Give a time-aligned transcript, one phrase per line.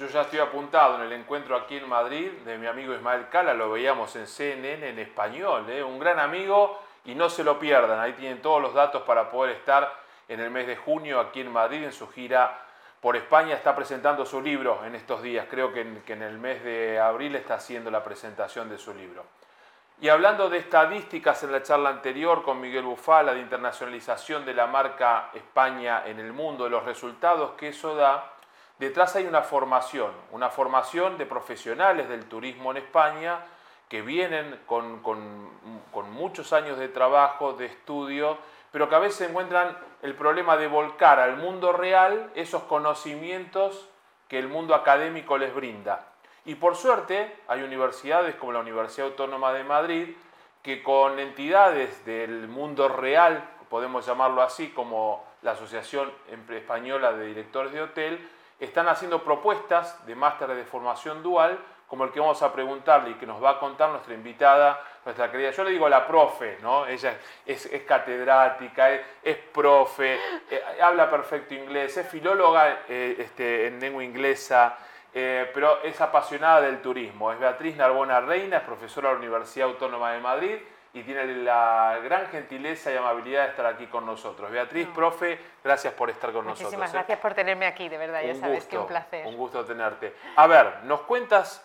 [0.00, 3.52] Yo ya estoy apuntado en el encuentro aquí en Madrid de mi amigo Ismael Cala,
[3.52, 5.82] lo veíamos en CNN en español, ¿eh?
[5.82, 9.56] un gran amigo y no se lo pierdan, ahí tienen todos los datos para poder
[9.56, 9.92] estar
[10.26, 12.62] en el mes de junio aquí en Madrid en su gira
[12.98, 16.38] por España, está presentando su libro en estos días, creo que en, que en el
[16.38, 19.26] mes de abril está haciendo la presentación de su libro.
[20.00, 24.66] Y hablando de estadísticas en la charla anterior con Miguel Bufala, de internacionalización de la
[24.66, 28.39] marca España en el mundo, de los resultados que eso da,
[28.80, 33.40] detrás hay una formación, una formación de profesionales del turismo en España
[33.90, 35.02] que vienen con,
[36.12, 38.38] muchos años de trabajo, de estudio,
[38.72, 43.88] pero que a veces encuentran el problema de volcar al mundo real esos conocimientos
[44.28, 46.06] que el mundo académico les brinda.
[46.46, 50.08] Y por suerte hay universidades como la Universidad Autónoma de Madrid
[50.62, 56.10] que con entidades del mundo real, podemos llamarlo así, como la Asociación
[56.48, 62.12] Española de Directores de Hotel, están haciendo propuestas de máster de formación dual, como el
[62.12, 65.64] que vamos a preguntarle y que nos va a contar nuestra invitada, nuestra querida, yo
[65.64, 66.86] le digo la profe, ¿no?
[66.86, 68.90] Ella es, catedrática,
[69.22, 70.14] es, profe,
[70.48, 74.78] eh, habla perfecto inglés, es filóloga eh, este, en lengua inglesa,
[75.12, 77.32] eh, pero es apasionada del turismo.
[77.32, 80.58] Es Beatriz Narbona Reina, es profesora de la Universidad Autónoma de Madrid
[80.92, 84.50] y tiene la gran gentileza y amabilidad de estar aquí con nosotros.
[84.50, 86.64] Beatriz, profe, gracias por estar con nosotros.
[86.64, 86.92] Muchísimas ¿eh?
[86.94, 89.26] gracias por tenerme aquí, de verdad, ya sabes que un placer.
[89.26, 90.14] Un gusto tenerte.
[90.36, 91.64] A ver, ¿nos cuentas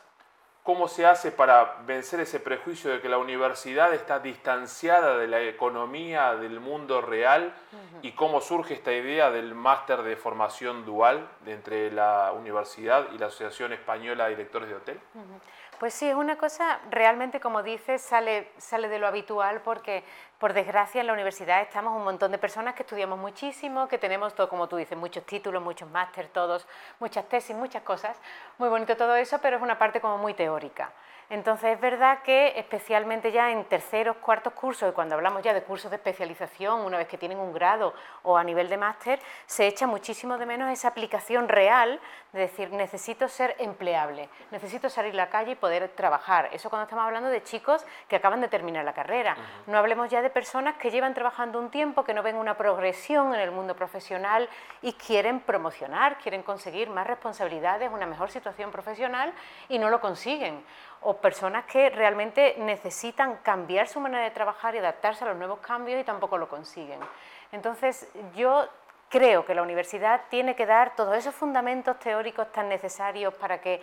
[0.66, 5.39] cómo se hace para vencer ese prejuicio de que la universidad está distanciada de la
[5.42, 7.54] economía del mundo real
[8.02, 13.28] y cómo surge esta idea del máster de formación dual entre la universidad y la
[13.28, 15.00] Asociación Española de Directores de Hotel?
[15.80, 20.06] Pues sí, es una cosa realmente, como dices, sale, sale de lo habitual porque,
[20.40, 24.34] por desgracia, en la universidad estamos un montón de personas que estudiamos muchísimo, que tenemos
[24.34, 26.66] todo, como tú dices, muchos títulos, muchos máster, todos,
[27.00, 28.17] muchas tesis, muchas cosas.
[28.58, 30.94] Muy bonito todo eso, pero es una parte como muy teórica.
[31.30, 35.64] Entonces es verdad que especialmente ya en terceros, cuartos cursos, y cuando hablamos ya de
[35.64, 39.66] cursos de especialización, una vez que tienen un grado o a nivel de máster, se
[39.66, 41.99] echa muchísimo de menos esa aplicación real
[42.32, 46.49] de decir, necesito ser empleable, necesito salir a la calle y poder trabajar.
[46.52, 49.36] Eso cuando estamos hablando de chicos que acaban de terminar la carrera.
[49.66, 53.33] No hablemos ya de personas que llevan trabajando un tiempo, que no ven una progresión
[53.33, 54.48] en el mundo profesional
[54.82, 59.33] y quieren promocionar, quieren conseguir más responsabilidades, una mejor situación profesional
[59.70, 60.64] y no lo consiguen
[61.02, 65.59] o personas que realmente necesitan cambiar su manera de trabajar y adaptarse a los nuevos
[65.59, 66.99] cambios y tampoco lo consiguen.
[67.52, 68.67] Entonces, yo
[69.09, 73.81] creo que la universidad tiene que dar todos esos fundamentos teóricos tan necesarios para que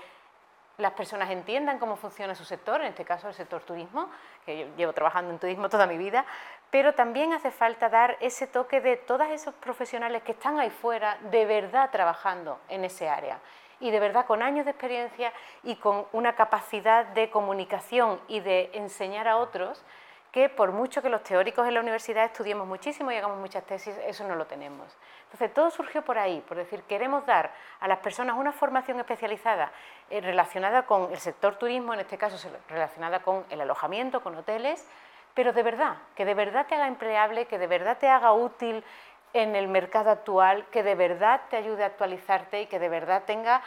[0.78, 4.10] las personas entiendan cómo funciona su sector, en este caso el sector turismo,
[4.44, 6.24] que yo llevo trabajando en turismo toda mi vida,
[6.70, 11.18] pero también hace falta dar ese toque de todos esos profesionales que están ahí fuera
[11.30, 13.38] de verdad trabajando en ese área
[13.82, 15.32] y de verdad con años de experiencia
[15.62, 19.84] y con una capacidad de comunicación y de enseñar a otros
[20.30, 23.94] que por mucho que los teóricos en la universidad estudiemos muchísimo y hagamos muchas tesis,
[24.06, 24.96] eso no lo tenemos.
[25.24, 29.72] Entonces, todo surgió por ahí, por decir, queremos dar a las personas una formación especializada
[30.08, 34.88] eh, relacionada con el sector turismo, en este caso relacionada con el alojamiento, con hoteles,
[35.34, 38.82] pero de verdad, que de verdad te haga empleable, que de verdad te haga útil
[39.32, 43.22] en el mercado actual, que de verdad te ayude a actualizarte y que de verdad
[43.26, 43.62] tenga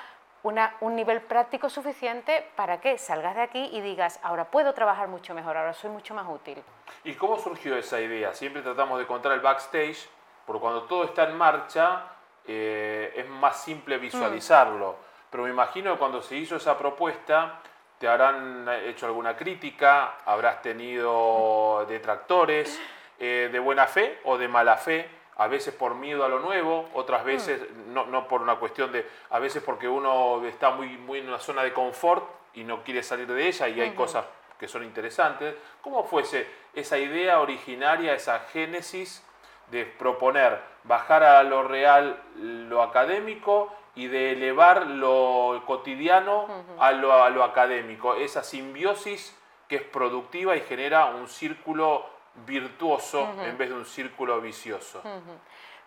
[0.81, 5.33] un nivel práctico suficiente para que salgas de aquí y digas, ahora puedo trabajar mucho
[5.33, 6.61] mejor, ahora soy mucho más útil.
[7.03, 8.31] ¿Y cómo surgió esa idea?
[8.33, 10.07] Siempre tratamos de contar el backstage,
[10.45, 12.03] porque cuando todo está en marcha
[12.47, 14.91] eh, es más simple visualizarlo.
[14.91, 15.05] Mm.
[15.31, 17.59] Pero me imagino que cuando se hizo esa propuesta,
[17.97, 22.79] te habrán hecho alguna crítica, habrás tenido detractores
[23.17, 26.90] eh, de buena fe o de mala fe a veces por miedo a lo nuevo,
[26.94, 27.25] otras mm.
[27.25, 31.28] veces no, no, por una cuestión de, a veces porque uno está muy, muy en
[31.28, 34.25] una zona de confort y no quiere salir de ella y hay cosas
[34.57, 35.56] que son interesantes.
[35.81, 39.23] ¿Cómo fuese esa idea originaria, esa génesis
[39.72, 46.47] de proponer bajar a lo real lo académico y de elevar lo cotidiano
[46.79, 48.16] a, lo, a lo académico?
[48.16, 52.15] Esa simbiosis que es productiva y genera un círculo
[52.46, 55.02] virtuoso en vez de un círculo vicioso.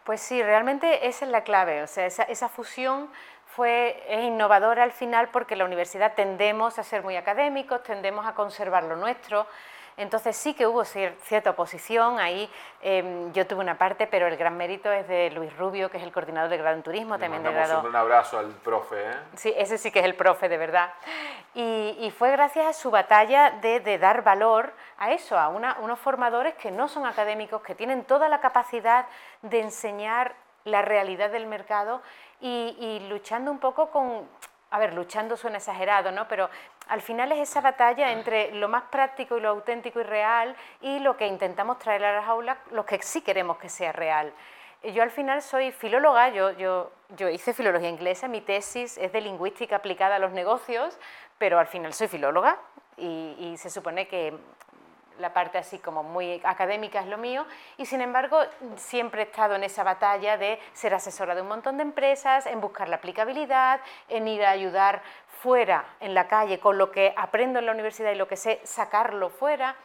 [0.05, 3.11] Pues sí, realmente esa es la clave, o sea, esa, fusión
[3.45, 8.35] fue, es innovadora al final porque la universidad tendemos a ser muy académicos, tendemos a
[8.35, 9.47] conservar lo nuestro,
[9.99, 12.49] entonces sí que hubo cierta oposición, ahí
[12.81, 16.05] em, yo tuve una parte, pero el gran mérito es de Luis Rubio, que es
[16.05, 17.83] el coordinador de grado en turismo, también de grado...
[17.83, 19.11] un abrazo al profe.
[19.11, 19.15] ¿eh?
[19.35, 20.93] Sí, ese sí que es el profe, de verdad.
[21.55, 26.71] Y, fue gracias a su batalla de, dar valor a eso, a unos formadores que
[26.71, 29.06] no son académicos, que tienen toda la capacidad
[29.43, 30.35] de enseñar
[30.65, 32.03] la realidad del mercado
[32.41, 34.29] y luchando un poco con
[34.70, 36.29] a ver, luchando suena exagerado, ¿no?
[36.29, 36.50] Pero
[36.88, 40.99] al final es esa batalla entre lo más práctico y lo auténtico y real y
[40.99, 44.32] lo que intentamos traer a las aulas, lo que sí queremos que sea real.
[44.82, 49.20] Yo al final soy filóloga, yo, yo, yo hice filología inglesa, mi tesis es de
[49.20, 50.99] lingüística aplicada a los negocios,
[51.38, 52.59] pero al final soy filóloga
[52.97, 54.37] y se supone que
[55.19, 58.41] la parte así como muy académica es lo mío, y sin embargo
[58.76, 62.61] siempre he estado en esa batalla de ser asesora de un montón de empresas, en
[62.61, 65.03] buscar la aplicabilidad, en ir a ayudar
[65.41, 68.61] fuera, en la calle, con lo que aprendo en la universidad y lo que sé,
[68.65, 69.76] sacarlo fuera.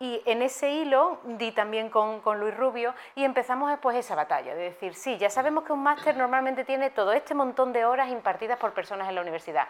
[0.00, 4.52] Y en ese hilo di también con, con, Luis Rubio y empezamos después esa batalla,
[4.54, 8.08] de decir, sí, ya sabemos que un máster normalmente tiene todo este montón de horas
[8.10, 9.68] impartidas por personas en la universidad.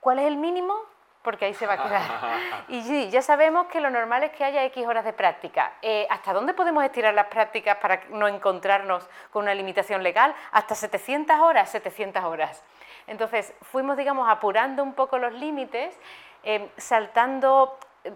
[0.00, 0.74] ¿Cuál es el mínimo?
[1.22, 2.02] Porque ahí se va a quedar.
[2.68, 5.72] Y sí, ya sabemos que lo normal es que haya X horas de práctica.
[5.82, 10.34] Eh, ¿Hasta dónde podemos estirar las prácticas para no encontrarnos con una limitación legal?
[10.52, 12.64] Hasta 700 horas, 700 horas.
[13.06, 15.98] Entonces, fuimos, digamos, apurando un poco los límites,
[16.44, 18.12] eh, saltando eh,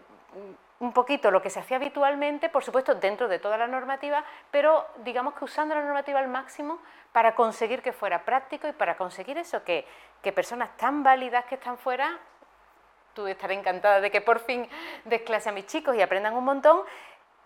[0.78, 4.86] un poquito lo que se hacía habitualmente, por supuesto, dentro de toda la normativa, pero
[4.98, 6.78] digamos que usando la normativa al máximo
[7.12, 9.86] para conseguir que fuera práctico y para conseguir eso, que,
[10.22, 12.18] que personas tan válidas que están fuera
[13.16, 14.68] tú estaré encantada de que por fin
[15.04, 16.82] des clase a mis chicos y aprendan un montón,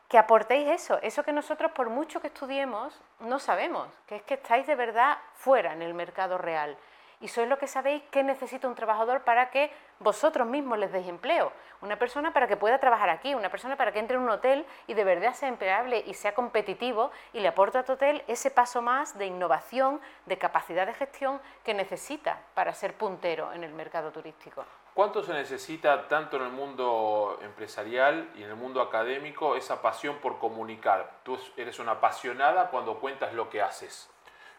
[0.08, 4.34] que aportéis eso, eso que nosotros por mucho que estudiemos no sabemos, que es que
[4.34, 6.76] estáis de verdad fuera en el mercado real
[7.20, 11.06] y sois lo que sabéis que necesita un trabajador para que vosotros mismos les deis
[11.06, 11.52] empleo.
[11.82, 14.66] Una persona para que pueda trabajar aquí, una persona para que entre en un hotel
[14.86, 18.50] y de verdad sea empleable y sea competitivo y le aporte a tu hotel ese
[18.50, 23.74] paso más de innovación, de capacidad de gestión que necesita para ser puntero en el
[23.74, 24.64] mercado turístico.
[24.94, 30.16] ¿Cuánto se necesita tanto en el mundo empresarial y en el mundo académico esa pasión
[30.16, 31.20] por comunicar?
[31.22, 34.10] Tú eres una apasionada cuando cuentas lo que haces,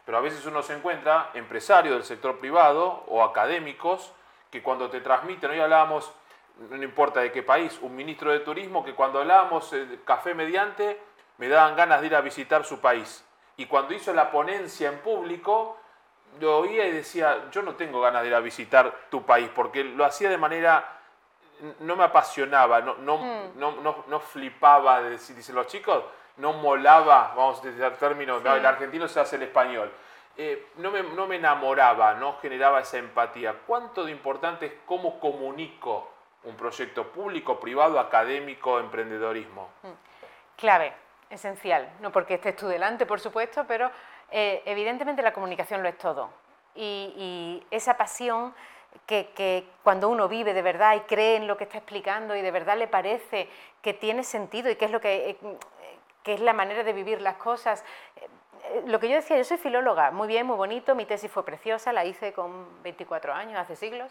[0.06, 4.12] pero a veces uno se encuentra empresarios del sector privado o académicos
[4.50, 6.10] que cuando te transmiten, hoy hablábamos,
[6.70, 9.70] no importa de qué país, un ministro de turismo que cuando hablábamos
[10.04, 10.98] café mediante
[11.36, 13.22] me daban ganas de ir a visitar su país.
[13.58, 15.76] Y cuando hizo la ponencia en público,
[16.40, 19.84] lo oía y decía, yo no tengo ganas de ir a visitar tu país, porque
[19.84, 21.00] lo hacía de manera,
[21.80, 23.58] no me apasionaba, no, no, mm.
[23.58, 26.04] no, no, flipaba, de decir, dicen los chicos,
[26.38, 29.92] no molaba, vamos a decir el término, el argentino se hace el español.
[30.36, 33.54] Eh, no, me, no me enamoraba, no generaba esa empatía.
[33.66, 36.10] ¿Cuánto de importante es cómo comunico
[36.44, 39.68] un proyecto público, privado, académico, emprendedorismo?
[39.82, 40.56] Mm.
[40.56, 40.94] Clave,
[41.28, 41.92] esencial.
[42.00, 43.90] No porque estés tú delante, por supuesto, pero
[44.32, 46.30] eh, evidentemente la comunicación lo es todo.
[46.74, 48.54] Y, esa pasión
[49.06, 52.50] que, cuando uno vive de verdad y cree en lo que está explicando y de
[52.50, 53.48] verdad le parece
[53.82, 55.36] que tiene sentido y que es, lo que, eh,
[56.22, 57.84] que es la manera de vivir las cosas.
[58.16, 61.44] Eh, lo que yo decía, yo soy filóloga, muy bien, muy bonito, mi tesis fue
[61.44, 64.10] preciosa, la hice con 24 años, hace siglos,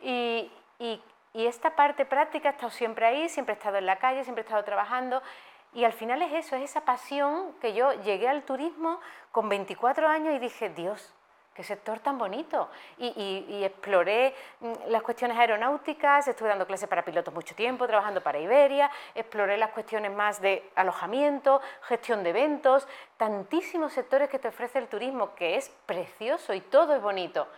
[0.00, 4.24] y, y esta parte práctica ha estado siempre ahí, siempre he estado en la calle,
[4.24, 5.22] siempre he estado trabajando,
[5.72, 9.00] y al final es eso, es esa pasión que yo llegué al turismo
[9.32, 11.14] con 24 años y dije, Dios,
[11.58, 12.70] qué sector tan bonito.
[12.98, 18.38] Y, exploré mm, las cuestiones aeronáuticas, estuve dando clases para pilotos mucho tiempo, trabajando para
[18.38, 22.86] Iberia, exploré las cuestiones más de alojamiento, gestión de eventos,
[23.16, 27.48] tantísimos sectores que te ofrece el turismo, que es precioso y todo es bonito.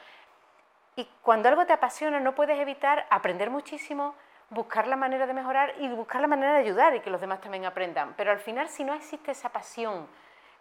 [0.96, 4.14] Y cuando algo te apasiona no puedes evitar aprender muchísimo,
[4.50, 7.40] buscar la manera de mejorar y buscar la manera de ayudar y que los demás
[7.40, 8.14] también aprendan.
[8.16, 10.06] Pero al final, si no existe esa pasión,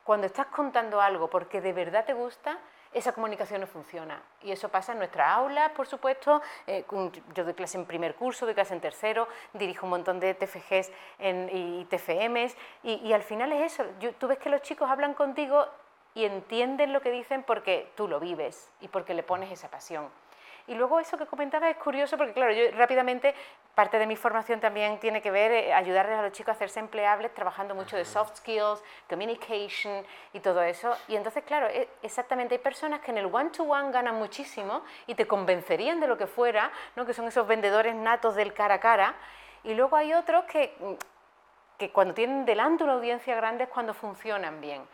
[0.03, 2.58] cuando estás contando algo porque de verdad te gusta,
[2.93, 4.22] esa comunicación no funciona.
[4.41, 6.41] Y eso pasa en nuestra aula, por supuesto.
[6.65, 6.86] Eh,
[7.36, 10.91] yo doy clase en primer curso, doy clase en tercero, dirijo un montón de TFGs
[11.51, 12.55] y TFMs.
[12.84, 13.86] Y, al final es eso.
[14.17, 15.67] tú ves que los chicos hablan contigo
[16.15, 20.10] y entienden lo que dicen porque tú lo vives y porque le pones esa pasión.
[20.69, 23.33] Y luego eso que comentaba es curioso porque, claro, yo rápidamente,
[23.73, 26.79] parte de mi formación también tiene que ver eh, ayudarles a los chicos a hacerse
[26.79, 30.95] empleables, trabajando mucho de soft skills, communication y todo eso.
[31.07, 35.25] Y entonces, claro, e, exactamente, hay personas que en el one-to-one ganan muchísimo y te
[35.25, 37.03] convencerían de lo que fuera, ¿no?
[37.03, 39.15] que son esos vendedores natos del cara a cara.
[39.63, 40.71] Y luego hay otros que,
[41.79, 44.88] que cuando tienen delante una audiencia grande es cuando funcionan bien.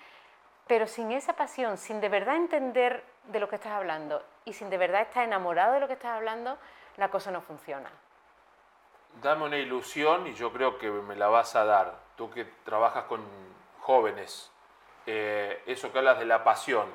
[0.68, 4.70] Pero sin esa pasión, sin de verdad entender de lo que estás hablando y sin
[4.70, 6.58] de verdad estar enamorado de lo que estás hablando,
[6.98, 7.90] la cosa no funciona.
[9.22, 11.96] Dame una ilusión y yo creo que me la vas a dar.
[12.16, 13.22] Tú que trabajas con
[13.82, 14.52] jóvenes,
[15.06, 16.88] eh, eso que hablas de la pasión.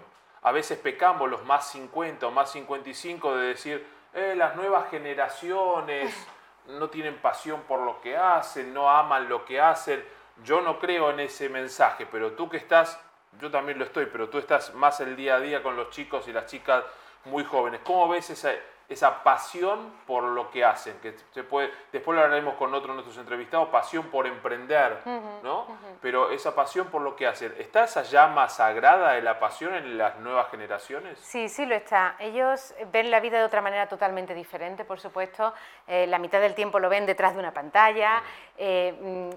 [0.43, 6.15] A veces pecamos los más 50 o más 55 de decir, eh, las nuevas generaciones
[6.67, 10.05] no tienen pasión por lo que hacen, no aman lo que hacen.
[10.43, 12.99] Yo no creo en ese mensaje, pero tú que estás
[13.39, 16.27] yo también lo estoy, pero tú estás más el día a día con los chicos
[16.29, 16.85] y las chicas
[17.25, 17.81] muy jóvenes.
[17.85, 18.51] ¿Cómo ves esa,
[18.89, 20.99] esa pasión por lo que hacen?
[21.01, 24.99] Que se puede, después lo hablaremos con otros de nuestros entrevistados, pasión por emprender,
[25.43, 25.67] ¿no?
[26.01, 29.97] Pero esa pasión por lo que hacen, ¿está esa llama sagrada de la pasión en
[29.97, 31.19] las nuevas generaciones?
[31.21, 32.17] Sí, sí lo está.
[32.19, 35.55] Ellos ven la vida de otra manera totalmente diferente, por supuesto.
[35.87, 38.23] Eh, la mitad del tiempo lo ven detrás de una pantalla.
[38.57, 39.31] Eh,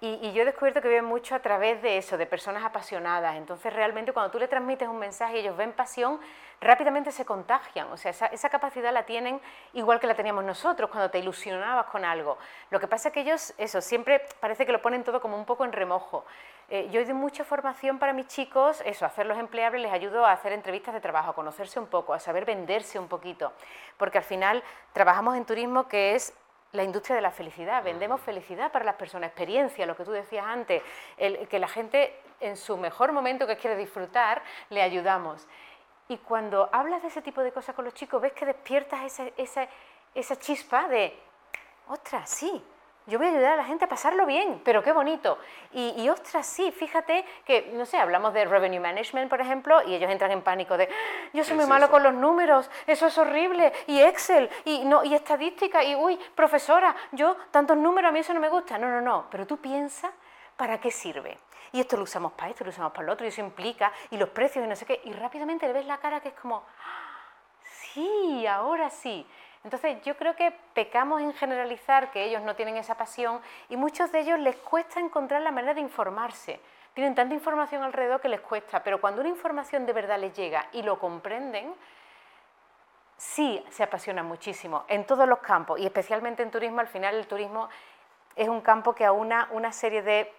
[0.00, 3.36] y, yo he descubierto que viven mucho a través de eso, de personas apasionadas.
[3.36, 6.20] Entonces realmente cuando tú le transmites un mensaje y ellos ven pasión,
[6.60, 7.90] rápidamente se contagian.
[7.90, 9.40] O sea, esa, capacidad la tienen
[9.72, 12.36] igual que la teníamos nosotros cuando te ilusionabas con algo.
[12.70, 15.46] Lo que pasa es que ellos, eso, siempre parece que lo ponen todo como un
[15.46, 16.26] poco en remojo.
[16.68, 20.52] Eh, yo doy mucha formación para mis chicos, eso, hacerlos empleables, les ayudo a hacer
[20.52, 23.52] entrevistas de trabajo, a conocerse un poco, a saber venderse un poquito,
[23.98, 26.34] porque al final trabajamos en turismo que es
[26.74, 27.82] la industria de la felicidad.
[27.82, 30.82] Vendemos felicidad para las personas, experiencia, lo que tú decías antes,
[31.16, 35.46] el, que la gente en su mejor momento que quiere disfrutar, le ayudamos.
[36.08, 39.24] Y cuando hablas de ese tipo de cosas con los chicos, ves que despiertas esa,
[39.36, 39.68] esa,
[40.14, 41.16] esa chispa de,
[41.88, 42.62] ostras, sí,
[43.06, 45.38] yo voy a ayudar a la gente a pasarlo bien, pero qué bonito.
[45.72, 50.10] Y, ostras, sí, fíjate que, no sé, hablamos de revenue management, por ejemplo, y ellos
[50.10, 50.88] entran en pánico de,
[51.32, 55.14] yo soy muy malo con los números, eso es horrible, y Excel, y, no, y
[55.14, 58.78] estadística, y uy, profesora, yo, tantos números, a mí eso no me gusta.
[58.78, 60.10] No, no, no, pero tú piensa
[60.56, 61.38] para qué sirve.
[61.72, 64.16] Y esto lo usamos para esto, lo usamos para lo otro, y eso implica, y
[64.16, 66.56] los precios, y no sé qué, y rápidamente le ves la cara que es como,
[66.56, 67.14] ah,
[67.92, 69.26] sí, ahora sí.
[69.64, 73.40] Entonces yo creo que pecamos en generalizar que ellos no tienen esa pasión
[73.70, 76.60] y muchos de ellos les cuesta encontrar la manera de informarse.
[76.92, 80.66] Tienen tanta información alrededor que les cuesta, pero cuando una información de verdad les llega
[80.72, 81.74] y lo comprenden,
[83.16, 86.80] sí se apasionan muchísimo en todos los campos y especialmente en turismo.
[86.80, 87.70] Al final el turismo
[88.36, 90.30] es un campo que aúna una serie de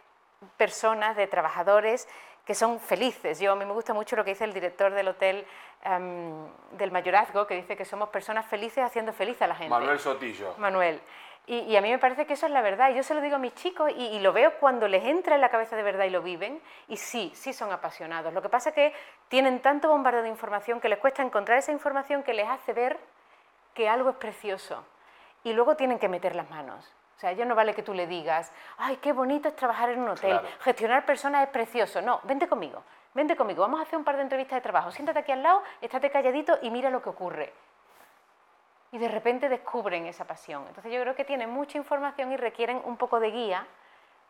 [0.55, 2.07] personas, de trabajadores
[2.45, 3.39] que son felices.
[3.39, 5.45] Yo a mí me gusta mucho lo que dice el director del hotel
[5.83, 9.69] em, del mayorazgo, que dice que somos personas felices haciendo feliz a la gente.
[9.69, 10.53] Manuel Sotillo.
[10.57, 11.01] Manuel.
[11.47, 12.89] Y, a mí me parece que eso es la verdad.
[12.91, 15.49] Yo se lo digo a mis chicos y, lo veo cuando les entra en la
[15.49, 16.59] cabeza de verdad y lo viven.
[16.87, 18.33] Y sí, sí son apasionados.
[18.33, 18.93] Lo que pasa es que
[19.27, 22.97] tienen tanto bombardeo de información que les cuesta encontrar esa información que les hace ver
[23.75, 24.83] que algo es precioso.
[25.43, 26.91] Y luego tienen que meter las manos.
[27.15, 30.01] O sea, ya no vale que tú le digas, ay, qué bonito es trabajar en
[30.01, 32.01] un hotel, gestionar personas es precioso.
[32.01, 35.19] No, vente conmigo, vente conmigo, vamos a hacer un par de entrevistas de trabajo, siéntate
[35.19, 37.53] aquí al lado, estate calladito y mira lo que ocurre.
[38.91, 40.65] Y de repente descubren esa pasión.
[40.67, 43.65] Entonces yo creo que tienen mucha información y requieren un poco de guía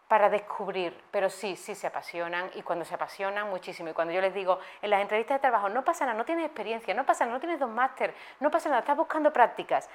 [0.07, 3.89] para descubrir, pero sí, sí se apasionan y cuando se apasionan muchísimo.
[3.89, 6.45] Y cuando yo les digo en las entrevistas de trabajo, no pasa nada, no tienes
[6.45, 9.89] experiencia, no pasa nada, no tienes dos máster, no pasa nada, estás buscando prácticas,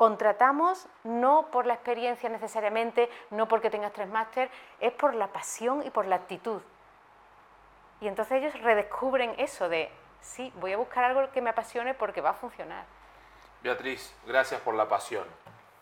[0.00, 4.48] Contratamos no por la experiencia necesariamente, no porque tengas tres máster,
[4.80, 6.62] es por la pasión y por la actitud.
[8.00, 9.92] Y entonces ellos redescubren eso de,
[10.22, 12.86] sí, voy a buscar algo que me apasione porque va a funcionar.
[13.62, 15.26] Beatriz, gracias por la pasión.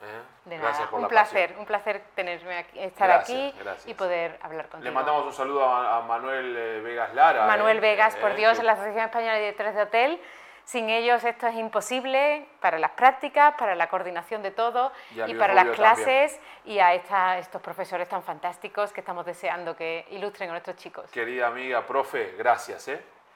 [0.02, 0.22] ¿eh?
[0.46, 3.54] De nada, un placer, un placer tenerme aquí, estar aquí
[3.86, 4.82] y poder hablar contigo.
[4.82, 7.46] Le mandamos un saludo a, Manuel eh, Vegas Lara.
[7.46, 7.82] Manuel ¿eh?
[7.82, 10.20] Vegas, por Dios, en la Asociación Española de Directores de Hotel
[10.68, 14.92] sin ellos esto es imposible para las prácticas, para la coordinación de todo
[15.26, 16.92] y, para las clases y a
[17.38, 21.10] estos profesores tan fantásticos que estamos deseando que ilustren a nuestros chicos.
[21.10, 22.86] Querida amiga, profe, gracias.
[22.88, 23.00] ¿eh?